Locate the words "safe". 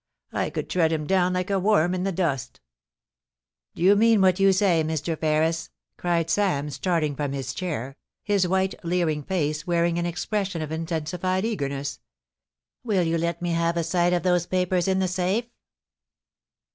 15.07-15.45